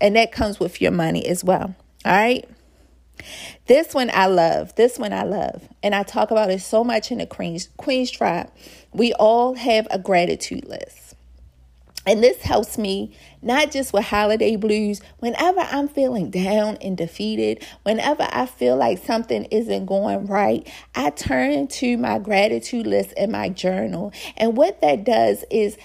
And 0.00 0.16
that 0.16 0.32
comes 0.32 0.58
with 0.58 0.80
your 0.80 0.90
money 0.90 1.26
as 1.26 1.44
well. 1.44 1.74
All 2.04 2.12
right. 2.12 2.48
This 3.66 3.94
one 3.94 4.10
I 4.12 4.26
love. 4.26 4.74
This 4.74 4.98
one 4.98 5.12
I 5.12 5.22
love. 5.22 5.68
And 5.82 5.94
I 5.94 6.02
talk 6.02 6.30
about 6.30 6.50
it 6.50 6.60
so 6.60 6.84
much 6.84 7.10
in 7.10 7.18
the 7.18 7.26
Queen's, 7.26 7.68
Queen's 7.76 8.10
Tribe. 8.10 8.50
We 8.92 9.12
all 9.14 9.54
have 9.54 9.86
a 9.90 9.98
gratitude 9.98 10.66
list. 10.66 11.14
And 12.06 12.22
this 12.22 12.42
helps 12.42 12.78
me 12.78 13.16
not 13.46 13.70
just 13.70 13.92
with 13.92 14.04
holiday 14.04 14.56
blues, 14.56 15.00
whenever 15.20 15.60
I'm 15.60 15.88
feeling 15.88 16.30
down 16.30 16.76
and 16.80 16.96
defeated, 16.96 17.64
whenever 17.84 18.28
I 18.30 18.46
feel 18.46 18.76
like 18.76 18.98
something 19.04 19.44
isn't 19.46 19.86
going 19.86 20.26
right, 20.26 20.68
I 20.94 21.10
turn 21.10 21.68
to 21.68 21.96
my 21.96 22.18
gratitude 22.18 22.86
list 22.86 23.12
in 23.16 23.30
my 23.30 23.48
journal. 23.48 24.12
And 24.36 24.56
what 24.56 24.80
that 24.80 25.04
does 25.04 25.44
is 25.50 25.78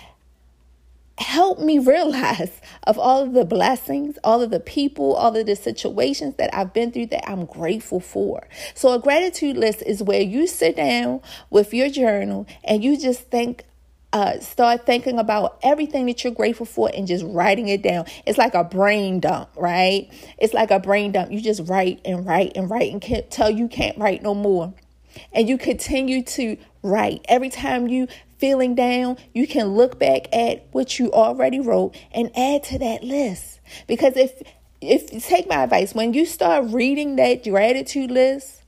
help 1.18 1.60
me 1.60 1.80
realize 1.92 2.62
of 2.88 2.98
all 2.98 3.24
of 3.24 3.34
the 3.34 3.46
blessings, 3.46 4.18
all 4.24 4.42
of 4.42 4.50
the 4.50 4.60
people, 4.60 5.14
all 5.14 5.36
of 5.36 5.46
the 5.46 5.56
situations 5.56 6.36
that 6.38 6.54
I've 6.54 6.74
been 6.74 6.92
through 6.92 7.08
that 7.08 7.30
I'm 7.30 7.46
grateful 7.46 8.00
for. 8.00 8.48
So 8.74 8.94
a 8.94 9.00
gratitude 9.00 9.58
list 9.58 9.84
is 9.86 10.02
where 10.02 10.22
you 10.22 10.48
sit 10.48 10.76
down 10.76 11.22
with 11.50 11.74
your 11.74 11.90
journal 11.90 12.48
and 12.64 12.84
you 12.84 12.98
just 12.98 13.30
think 13.30 13.66
uh, 14.14 14.40
start 14.40 14.86
thinking 14.86 15.18
about 15.18 15.58
everything 15.64 16.06
that 16.08 16.24
you're 16.24 16.34
grateful 16.34 16.66
for 16.66 16.92
and 16.94 17.08
just 17.08 17.24
writing 17.26 17.70
it 17.70 17.82
down. 17.82 18.06
It's 18.26 18.38
like 18.38 18.54
a 18.54 18.64
brain 18.64 19.20
dump, 19.20 19.50
right? 19.56 20.10
It's 20.38 20.54
like 20.54 20.72
a 20.72 20.80
brain 20.80 21.14
dump. 21.14 21.32
You 21.32 21.42
just 21.42 21.68
write 21.70 22.02
and 22.04 22.26
write 22.26 22.54
and 22.56 22.70
write 22.70 22.92
and 22.92 23.02
can't 23.02 23.30
tell 23.32 23.50
you 23.50 23.68
can't 23.68 23.98
write 23.98 24.22
no 24.22 24.34
more. 24.34 24.74
And 25.34 25.48
you 25.48 25.58
continue 25.58 26.24
to 26.24 26.58
write. 26.84 27.26
Every 27.28 27.50
time 27.50 27.88
you 27.88 28.08
feeling 28.38 28.76
down, 28.76 29.18
you 29.34 29.48
can 29.48 29.68
look 29.76 30.00
back 30.00 30.34
at 30.34 30.68
what 30.72 31.00
you 31.00 31.12
already 31.12 31.60
wrote 31.60 31.96
and 32.14 32.32
add 32.36 32.64
to 32.64 32.80
that 32.80 33.04
list. 33.04 33.60
Because 33.88 34.18
if 34.18 34.42
if 34.82 35.26
take 35.26 35.48
my 35.48 35.64
advice, 35.64 35.94
when 35.94 36.14
you 36.14 36.26
start 36.26 36.66
reading 36.72 37.16
that 37.18 37.44
gratitude 37.44 38.10
list, 38.10 38.61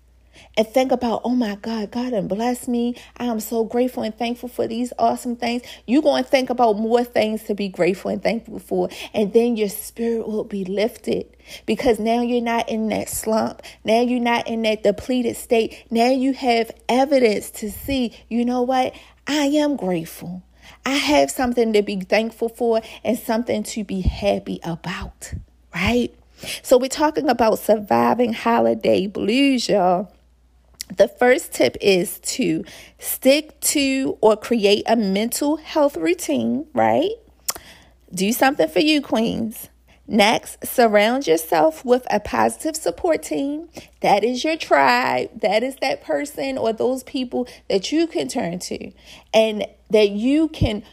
and 0.58 0.68
think 0.68 0.92
about, 0.92 1.22
oh 1.24 1.36
my 1.36 1.56
God, 1.56 1.92
God 1.92 2.14
and 2.14 2.30
bless 2.30 2.68
me. 2.68 2.96
I 3.18 3.26
am 3.26 3.40
so 3.40 3.64
grateful 3.64 4.04
and 4.04 4.18
thankful 4.18 4.50
for 4.50 4.68
these 4.68 4.94
awesome 5.00 5.36
things. 5.36 5.64
You're 5.88 6.02
going 6.02 6.24
to 6.24 6.30
think 6.30 6.50
about 6.50 6.78
more 6.78 7.04
things 7.04 7.44
to 7.44 7.56
be 7.56 7.70
grateful 7.70 8.12
and 8.12 8.22
thankful 8.22 8.60
for. 8.60 8.90
And 9.14 9.34
then 9.34 9.58
your 9.58 9.70
spirit 9.70 10.28
will 10.28 10.44
be 10.44 10.66
lifted 10.66 11.28
because 11.66 12.00
now 12.00 12.22
you're 12.22 12.42
not 12.42 12.70
in 12.70 12.90
that 12.90 13.10
slump. 13.10 13.62
Now 13.84 14.02
you're 14.02 14.20
not 14.20 14.48
in 14.48 14.62
that 14.64 14.84
depleted 14.84 15.36
state. 15.38 15.86
Now 15.90 16.10
you 16.10 16.34
have 16.34 16.72
evidence 16.90 17.52
to 17.52 17.72
see, 17.72 18.18
you 18.30 18.46
know 18.46 18.62
what? 18.62 18.94
I 19.28 19.46
am 19.46 19.76
grateful. 19.76 20.44
I 20.86 20.96
have 20.96 21.32
something 21.32 21.74
to 21.74 21.82
be 21.82 22.02
thankful 22.02 22.50
for 22.50 22.82
and 23.04 23.18
something 23.18 23.64
to 23.64 23.84
be 23.84 24.02
happy 24.02 24.60
about, 24.64 25.34
right? 25.74 26.14
So, 26.62 26.78
we're 26.78 26.90
talking 26.90 27.30
about 27.30 27.60
surviving 27.60 28.34
holiday 28.34 29.08
blues, 29.08 29.70
y'all. 29.70 30.13
The 30.96 31.08
first 31.08 31.54
tip 31.54 31.78
is 31.82 32.20
to 32.20 32.64
stick 33.00 33.60
to 33.62 34.18
or 34.22 34.36
create 34.36 34.84
a 34.88 34.96
mental 34.96 35.58
health 35.58 35.98
routine, 35.98 36.68
right? 36.74 37.12
Do 38.14 38.32
something 38.32 38.68
for 38.68 38.80
you, 38.80 39.02
queens. 39.02 39.70
Next, 40.06 40.66
surround 40.66 41.28
yourself 41.28 41.86
with 41.86 42.06
a 42.12 42.20
positive 42.20 42.76
support 42.76 43.24
team. 43.24 43.70
That 44.02 44.24
is 44.24 44.44
your 44.44 44.58
tribe. 44.58 45.42
That 45.42 45.64
is 45.64 45.78
that 45.78 46.04
person 46.04 46.58
or 46.58 46.74
those 46.74 47.04
people 47.04 47.48
that 47.70 47.92
you 47.92 48.06
can 48.08 48.28
turn 48.28 48.60
to 48.60 48.92
and 49.34 49.66
that 49.90 50.10
you 50.10 50.50
can 50.50 50.84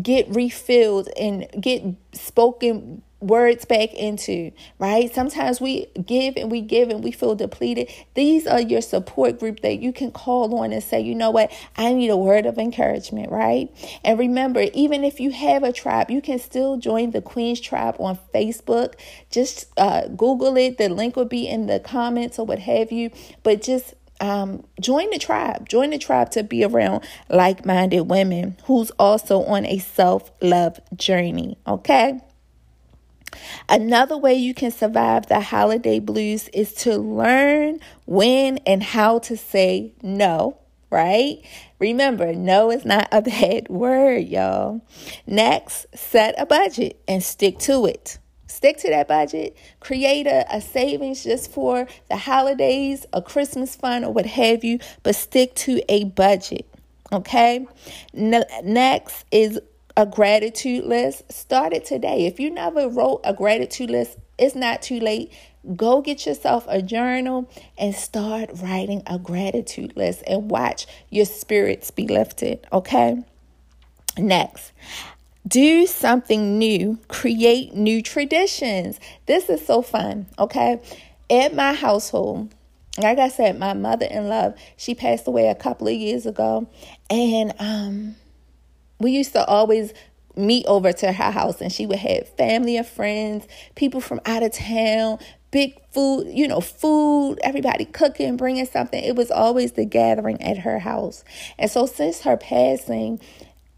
get 0.00 0.26
refilled 0.34 1.08
and 1.16 1.46
get 1.60 1.84
spoken 2.12 3.02
words 3.22 3.64
back 3.64 3.94
into, 3.94 4.52
right? 4.78 5.12
Sometimes 5.14 5.60
we 5.60 5.86
give 6.04 6.36
and 6.36 6.50
we 6.50 6.60
give 6.60 6.90
and 6.90 7.02
we 7.02 7.12
feel 7.12 7.34
depleted. 7.34 7.88
These 8.14 8.46
are 8.46 8.60
your 8.60 8.80
support 8.80 9.38
group 9.38 9.60
that 9.60 9.80
you 9.80 9.92
can 9.92 10.10
call 10.10 10.54
on 10.58 10.72
and 10.72 10.82
say, 10.82 11.00
you 11.00 11.14
know 11.14 11.30
what, 11.30 11.52
I 11.76 11.92
need 11.92 12.10
a 12.10 12.16
word 12.16 12.46
of 12.46 12.58
encouragement, 12.58 13.30
right? 13.30 13.70
And 14.04 14.18
remember, 14.18 14.66
even 14.74 15.04
if 15.04 15.20
you 15.20 15.30
have 15.30 15.62
a 15.62 15.72
tribe, 15.72 16.10
you 16.10 16.20
can 16.20 16.38
still 16.38 16.76
join 16.76 17.12
the 17.12 17.22
Queen's 17.22 17.60
Tribe 17.60 17.96
on 17.98 18.18
Facebook. 18.34 18.94
Just 19.30 19.66
uh, 19.76 20.08
Google 20.08 20.56
it, 20.56 20.78
the 20.78 20.88
link 20.88 21.16
will 21.16 21.24
be 21.24 21.46
in 21.48 21.66
the 21.66 21.80
comments 21.80 22.38
or 22.38 22.46
what 22.46 22.58
have 22.58 22.90
you. 22.90 23.10
But 23.42 23.62
just 23.62 23.94
um, 24.22 24.64
join 24.80 25.10
the 25.10 25.18
tribe. 25.18 25.68
Join 25.68 25.90
the 25.90 25.98
tribe 25.98 26.30
to 26.30 26.42
be 26.42 26.64
around 26.64 27.04
like 27.28 27.66
minded 27.66 28.02
women 28.02 28.56
who's 28.64 28.90
also 28.92 29.42
on 29.42 29.66
a 29.66 29.78
self 29.78 30.30
love 30.40 30.80
journey. 30.96 31.58
Okay. 31.66 32.20
Another 33.68 34.16
way 34.16 34.34
you 34.34 34.54
can 34.54 34.70
survive 34.70 35.26
the 35.26 35.40
holiday 35.40 35.98
blues 35.98 36.48
is 36.48 36.72
to 36.74 36.96
learn 36.98 37.80
when 38.06 38.58
and 38.58 38.82
how 38.82 39.18
to 39.20 39.36
say 39.36 39.92
no, 40.02 40.58
right? 40.90 41.42
Remember, 41.78 42.32
no 42.32 42.70
is 42.70 42.84
not 42.84 43.08
a 43.12 43.22
bad 43.22 43.68
word, 43.68 44.26
y'all. 44.28 44.82
Next, 45.26 45.86
set 45.94 46.34
a 46.38 46.46
budget 46.46 47.02
and 47.08 47.22
stick 47.22 47.58
to 47.60 47.86
it. 47.86 48.18
Stick 48.46 48.76
to 48.78 48.90
that 48.90 49.08
budget. 49.08 49.56
Create 49.80 50.26
a, 50.26 50.44
a 50.54 50.60
savings 50.60 51.24
just 51.24 51.50
for 51.50 51.88
the 52.10 52.16
holidays, 52.16 53.06
a 53.12 53.22
Christmas 53.22 53.74
fund, 53.74 54.04
or 54.04 54.12
what 54.12 54.26
have 54.26 54.62
you, 54.62 54.78
but 55.02 55.16
stick 55.16 55.54
to 55.54 55.80
a 55.88 56.04
budget. 56.04 56.66
Okay. 57.12 57.66
Next 58.14 59.24
is 59.30 59.58
a 59.96 60.06
gratitude 60.06 60.84
list, 60.84 61.30
start 61.32 61.72
it 61.72 61.84
today. 61.84 62.26
If 62.26 62.40
you 62.40 62.50
never 62.50 62.88
wrote 62.88 63.20
a 63.24 63.34
gratitude 63.34 63.90
list, 63.90 64.18
it's 64.38 64.54
not 64.54 64.82
too 64.82 65.00
late. 65.00 65.32
Go 65.76 66.00
get 66.00 66.26
yourself 66.26 66.64
a 66.68 66.82
journal 66.82 67.48
and 67.78 67.94
start 67.94 68.50
writing 68.62 69.02
a 69.06 69.18
gratitude 69.18 69.96
list 69.96 70.22
and 70.26 70.50
watch 70.50 70.86
your 71.10 71.24
spirits 71.24 71.90
be 71.90 72.08
lifted, 72.08 72.66
okay? 72.72 73.22
Next, 74.18 74.72
do 75.46 75.86
something 75.86 76.58
new, 76.58 76.98
create 77.08 77.74
new 77.74 78.02
traditions. 78.02 78.98
This 79.26 79.48
is 79.48 79.64
so 79.64 79.82
fun, 79.82 80.26
okay? 80.38 80.80
At 81.30 81.54
my 81.54 81.74
household, 81.74 82.52
like 82.98 83.18
I 83.18 83.28
said, 83.28 83.58
my 83.58 83.72
mother 83.72 84.06
in 84.06 84.28
law, 84.28 84.52
she 84.76 84.94
passed 84.94 85.26
away 85.26 85.48
a 85.48 85.54
couple 85.54 85.88
of 85.88 85.94
years 85.94 86.26
ago, 86.26 86.68
and 87.08 87.54
um 87.58 88.16
we 89.02 89.10
used 89.10 89.32
to 89.32 89.44
always 89.44 89.92
meet 90.36 90.64
over 90.66 90.92
to 90.92 91.12
her 91.12 91.30
house 91.30 91.60
and 91.60 91.72
she 91.72 91.86
would 91.86 91.98
have 91.98 92.28
family 92.36 92.76
and 92.76 92.86
friends, 92.86 93.46
people 93.74 94.00
from 94.00 94.20
out 94.24 94.42
of 94.42 94.52
town, 94.52 95.18
big 95.50 95.78
food, 95.90 96.26
you 96.32 96.48
know, 96.48 96.60
food, 96.60 97.38
everybody 97.42 97.84
cooking, 97.84 98.36
bringing 98.36 98.66
something. 98.66 99.02
It 99.02 99.14
was 99.14 99.30
always 99.30 99.72
the 99.72 99.84
gathering 99.84 100.40
at 100.42 100.58
her 100.58 100.78
house. 100.78 101.22
And 101.58 101.70
so 101.70 101.86
since 101.86 102.22
her 102.22 102.36
passing, 102.36 103.20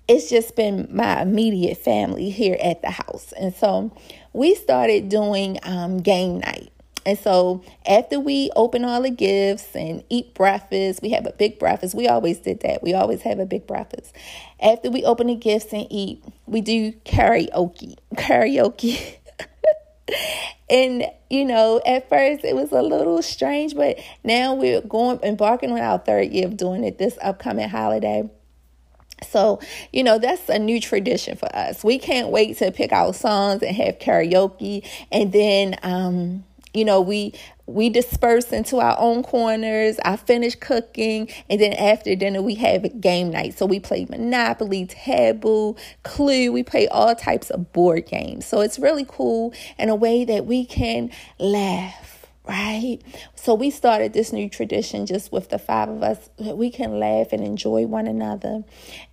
it's 0.07 0.31
just 0.31 0.55
been 0.55 0.89
my 0.93 1.23
immediate 1.23 1.79
family 1.79 2.31
here 2.31 2.57
at 2.63 2.83
the 2.83 2.91
house. 2.91 3.33
And 3.33 3.55
so 3.55 3.91
we 4.33 4.55
started 4.55 5.09
doing 5.09 5.59
um, 5.63 5.99
game 5.99 6.39
night. 6.39 6.71
And 7.07 7.19
so 7.19 7.63
after 7.87 8.19
we 8.19 8.51
open 8.57 8.85
all 8.85 9.03
the 9.03 9.11
gifts 9.11 9.75
and 9.77 10.03
eat 10.09 10.35
breakfast, 10.35 11.03
we 11.03 11.11
have 11.11 11.27
a 11.27 11.33
big 11.33 11.59
breakfast. 11.59 11.95
We 11.95 12.09
always 12.09 12.39
did 12.39 12.61
that. 12.61 12.83
We 12.83 12.95
always 12.95 13.23
have 13.23 13.39
a 13.39 13.47
big 13.47 13.67
breakfast. 13.67 14.15
After 14.61 14.91
we 14.91 15.05
open 15.05 15.27
the 15.27 15.35
gifts 15.35 15.73
and 15.73 15.87
eat, 15.91 16.25
we 16.47 16.61
do 16.61 16.93
karaoke. 17.05 17.97
Karaoke. 18.15 19.17
and 20.71 21.05
you 21.29 21.45
know, 21.45 21.81
at 21.85 22.09
first 22.09 22.45
it 22.45 22.55
was 22.55 22.73
a 22.73 22.81
little 22.83 23.21
strange, 23.21 23.75
but 23.75 23.99
now 24.23 24.55
we're 24.55 24.81
going 24.81 25.19
embarking 25.23 25.73
on 25.73 25.81
our 25.81 25.99
third 25.99 26.31
year 26.31 26.47
of 26.47 26.57
doing 26.57 26.85
it 26.85 26.99
this 26.99 27.19
upcoming 27.23 27.69
holiday. 27.69 28.31
So, 29.29 29.61
you 29.93 30.03
know, 30.05 30.19
that's 30.19 30.49
a 30.49 30.59
new 30.59 30.81
tradition 30.81 31.37
for 31.37 31.55
us. 31.55 31.83
We 31.85 31.99
can't 31.99 32.29
wait 32.29 32.59
to 32.59 32.71
pick 32.73 32.93
our 32.93 33.13
songs 33.15 33.63
and 33.63 33.75
have 33.77 33.99
karaoke 33.99 34.87
and 35.13 35.33
then 35.33 35.77
um 35.83 36.45
you 36.75 36.85
know, 36.85 37.01
we 37.01 37.33
we 37.67 37.89
disperse 37.89 38.53
into 38.53 38.79
our 38.79 38.97
own 38.99 39.23
corners. 39.23 39.99
I 40.05 40.17
finish 40.17 40.55
cooking, 40.57 41.31
and 41.49 41.61
then 41.61 41.73
after 41.73 42.15
dinner 42.15 42.43
we 42.43 42.57
have 42.57 42.85
a 42.85 42.89
game 42.89 43.31
night. 43.31 43.57
So 43.57 43.65
we 43.65 43.81
play 43.81 44.07
Monopoly, 44.11 44.87
Taboo, 44.87 45.77
Clue. 46.03 46.53
We 46.53 46.63
play 46.63 46.89
all 46.89 47.15
types 47.15 47.51
of 47.51 47.73
board 47.73 48.07
games. 48.07 48.45
So 48.45 48.61
it's 48.61 48.79
really 48.79 49.07
cool 49.09 49.55
in 49.79 49.89
a 49.89 49.95
way 49.95 50.25
that 50.25 50.45
we 50.45 50.67
can 50.67 51.11
laugh 51.39 52.11
right? 52.47 52.99
So 53.35 53.55
we 53.55 53.71
started 53.71 54.13
this 54.13 54.31
new 54.31 54.51
tradition 54.51 55.07
just 55.07 55.33
with 55.33 55.49
the 55.49 55.59
five 55.59 55.89
of 55.89 56.03
us. 56.03 56.29
We 56.39 56.71
can 56.71 56.99
laugh 56.99 57.29
and 57.33 57.43
enjoy 57.43 57.87
one 57.87 58.07
another 58.07 58.65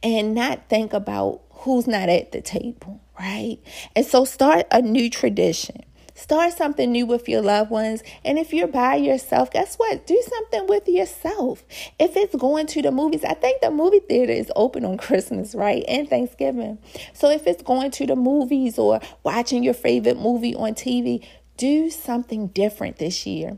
and 0.04 0.36
not 0.36 0.68
think 0.68 0.92
about 0.92 1.42
who's 1.50 1.88
not 1.88 2.10
at 2.10 2.32
the 2.32 2.42
table, 2.42 3.02
right? 3.20 3.58
And 3.96 4.06
so 4.06 4.26
start 4.26 4.68
a 4.70 4.82
new 4.82 5.10
tradition. 5.10 5.84
Start 6.14 6.54
something 6.54 6.92
new 6.92 7.06
with 7.06 7.28
your 7.28 7.42
loved 7.42 7.72
ones. 7.72 8.04
And 8.24 8.38
if 8.38 8.54
you're 8.54 8.68
by 8.68 8.96
yourself, 8.96 9.52
guess 9.52 9.76
what? 9.76 10.06
Do 10.06 10.22
something 10.28 10.68
with 10.68 10.88
yourself. 10.88 11.64
If 12.00 12.16
it's 12.16 12.36
going 12.36 12.68
to 12.68 12.82
the 12.82 12.92
movies, 12.92 13.24
I 13.24 13.34
think 13.34 13.62
the 13.62 13.72
movie 13.72 14.00
theater 14.00 14.34
is 14.34 14.52
open 14.56 14.86
on 14.86 14.98
Christmas, 14.98 15.56
right? 15.56 15.84
And 15.88 16.10
Thanksgiving. 16.10 16.78
So 17.14 17.30
if 17.30 17.48
it's 17.48 17.64
going 17.64 17.92
to 17.92 18.06
the 18.06 18.16
movies 18.16 18.78
or 18.78 19.00
watching 19.24 19.64
your 19.64 19.74
favorite 19.74 20.20
movie 20.20 20.56
on 20.56 20.74
TV, 20.74 21.26
do 21.58 21.90
something 21.90 22.48
different 22.48 22.98
this 22.98 23.26
year. 23.26 23.58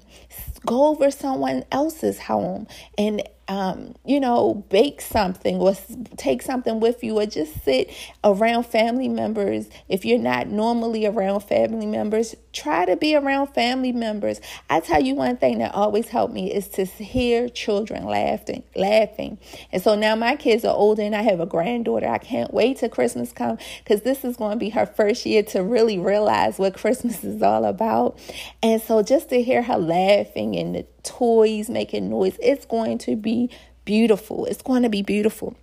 Go 0.66 0.88
over 0.88 1.10
someone 1.10 1.64
else's 1.72 2.20
home 2.20 2.68
and 2.98 3.24
um, 3.48 3.96
you 4.06 4.20
know, 4.20 4.66
bake 4.70 5.02
something 5.02 5.58
or 5.58 5.76
take 6.18 6.42
something 6.42 6.80
with 6.80 7.04
you 7.04 7.20
or 7.20 7.26
just 7.26 7.64
sit 7.64 7.92
around 8.24 8.66
family 8.66 9.10
members. 9.10 9.68
If 9.90 10.06
you're 10.06 10.20
not 10.20 10.48
normally 10.48 11.06
around 11.06 11.42
family 11.42 11.86
members, 11.86 12.36
try 12.54 12.86
to 12.86 12.96
be 12.96 13.16
around 13.16 13.48
family 13.48 13.92
members. 13.92 14.40
I 14.70 14.80
tell 14.80 15.02
you 15.02 15.16
one 15.16 15.38
thing 15.38 15.60
that 15.60 15.74
always 15.74 16.08
helped 16.08 16.34
me 16.34 16.54
is 16.54 16.68
to 16.70 16.86
hear 16.86 17.50
children 17.50 18.06
laughing, 18.06 18.64
laughing. 18.76 19.40
And 19.72 19.82
so 19.82 19.96
now 19.96 20.16
my 20.16 20.36
kids 20.36 20.64
are 20.64 20.76
older 20.76 21.02
and 21.02 21.16
I 21.16 21.24
have 21.24 21.40
a 21.40 21.46
granddaughter. 21.46 22.08
I 22.08 22.20
can't 22.20 22.54
wait 22.54 22.78
till 22.78 22.90
Christmas 22.90 23.34
come 23.34 23.58
because 23.84 24.04
this 24.04 24.24
is 24.24 24.38
going 24.38 24.54
to 24.54 24.58
be 24.58 24.70
her 24.70 24.86
first 24.86 25.26
year 25.26 25.44
to 25.44 25.64
really 25.64 26.00
realize 26.00 26.58
what 26.60 26.76
Christmas 26.76 27.24
is 27.24 27.42
all 27.42 27.66
about. 27.66 28.18
And 28.62 28.82
so 28.82 29.04
just 29.04 29.30
to 29.30 29.42
hear 29.42 29.64
her 29.64 29.78
laughing 29.78 30.56
and 30.56 30.76
the 30.76 30.88
toys 31.04 31.70
making 31.70 32.10
noise. 32.10 32.38
It's 32.42 32.66
going 32.66 32.98
to 33.00 33.16
be 33.16 33.50
beautiful. 33.86 34.46
It's 34.46 34.62
going 34.62 34.84
to 34.84 34.90
be 34.90 35.02
beautiful. 35.02 35.56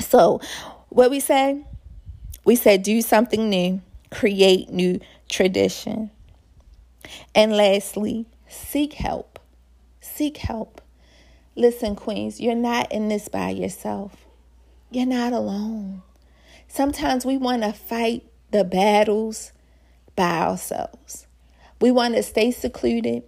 So, 0.00 0.40
what 0.88 1.10
we 1.10 1.20
say? 1.20 1.64
We 2.44 2.56
said 2.56 2.82
do 2.82 3.02
something 3.02 3.48
new, 3.48 3.80
create 4.10 4.70
new 4.70 5.00
tradition. 5.28 6.10
And 7.34 7.52
lastly, 7.52 8.26
seek 8.48 8.94
help. 8.94 9.38
Seek 10.00 10.38
help. 10.38 10.80
Listen, 11.54 11.96
Queens, 11.96 12.40
you're 12.40 12.54
not 12.54 12.92
in 12.92 13.08
this 13.08 13.28
by 13.28 13.50
yourself. 13.50 14.26
You're 14.90 15.06
not 15.06 15.32
alone. 15.32 16.02
Sometimes 16.68 17.24
we 17.24 17.36
want 17.36 17.62
to 17.62 17.72
fight 17.72 18.24
the 18.50 18.64
battles 18.64 19.52
by 20.14 20.40
ourselves. 20.40 21.26
We 21.80 21.90
want 21.90 22.14
to 22.14 22.22
stay 22.22 22.50
secluded. 22.50 23.22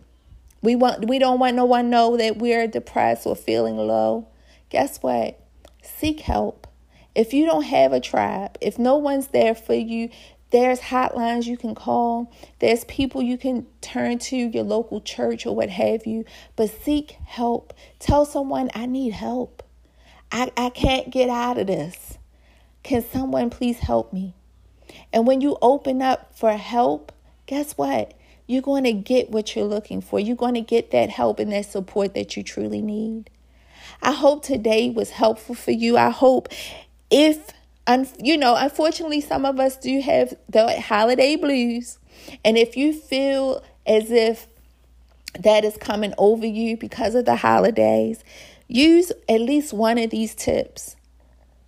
We 0.63 0.75
want 0.75 1.07
we 1.07 1.19
don't 1.19 1.39
want 1.39 1.57
no 1.57 1.65
one 1.65 1.91
know 1.91 2.17
that 2.17 2.39
we're 2.39 2.67
depressed 2.67 3.27
or 3.27 3.37
feeling 3.37 3.77
low. 3.77 4.29
Guess 4.71 5.03
what? 5.03 5.41
Seek 5.83 6.21
help. 6.21 6.67
If 7.15 7.33
you 7.33 7.47
don't 7.47 7.65
have 7.65 7.93
a 7.93 8.01
tribe, 8.01 8.59
if 8.61 8.79
no 8.79 8.97
one's 8.97 9.29
there 9.29 9.55
for 9.55 9.75
you, 9.75 10.11
there's 10.51 10.81
hotlines 10.81 11.47
you 11.47 11.57
can 11.57 11.75
call. 11.75 12.33
There's 12.59 12.85
people 12.85 13.23
you 13.23 13.37
can 13.37 13.67
turn 13.81 14.19
to, 14.21 14.37
your 14.37 14.65
local 14.65 15.01
church 15.01 15.45
or 15.45 15.55
what 15.55 15.69
have 15.71 16.07
you. 16.07 16.25
But 16.57 16.71
seek 16.71 17.19
help. 17.25 17.75
Tell 17.99 18.25
someone, 18.25 18.71
I 18.75 18.87
need 18.87 19.13
help. 19.13 19.63
I, 20.33 20.51
I 20.57 20.71
can't 20.71 21.11
get 21.11 21.29
out 21.29 21.59
of 21.59 21.67
this. 21.67 22.19
Can 22.83 23.05
someone 23.05 23.51
please 23.51 23.79
help 23.81 24.13
me? 24.13 24.35
And 25.13 25.27
when 25.27 25.41
you 25.41 25.59
open 25.61 26.01
up 26.01 26.35
for 26.35 26.53
help, 26.53 27.13
guess 27.47 27.73
what? 27.73 28.15
You're 28.49 28.63
going 28.63 28.85
to 28.85 28.93
get 28.93 29.31
what 29.31 29.55
you're 29.55 29.67
looking 29.67 30.01
for. 30.01 30.19
You're 30.19 30.35
going 30.35 30.55
to 30.55 30.63
get 30.63 30.91
that 30.91 31.11
help 31.11 31.39
and 31.39 31.53
that 31.53 31.67
support 31.67 32.15
that 32.15 32.37
you 32.37 32.43
truly 32.43 32.81
need. 32.81 33.31
I 34.03 34.13
hope 34.13 34.43
today 34.43 34.91
was 34.91 35.11
helpful 35.11 35.55
for 35.55 35.71
you. 35.71 35.99
I 35.99 36.09
hope 36.09 36.49
if, 37.11 37.53
you 38.19 38.39
know, 38.39 38.57
unfortunately, 38.57 39.21
some 39.21 39.45
of 39.45 39.61
us 39.61 39.77
do 39.77 40.01
have 40.01 40.35
the 40.49 40.81
holiday 40.81 41.37
blues. 41.37 41.99
And 42.43 42.57
if 42.57 42.77
you 42.77 42.95
feel 42.95 43.63
as 43.87 44.11
if 44.11 44.47
that 45.39 45.65
is 45.65 45.77
coming 45.77 46.15
over 46.17 46.47
you 46.47 46.79
because 46.79 47.15
of 47.15 47.27
the 47.27 47.37
holidays, 47.37 48.25
use 48.67 49.13
at 49.29 49.43
least 49.43 49.75
one 49.75 49.99
of 49.99 50.09
these 50.09 50.35
tips 50.35 50.97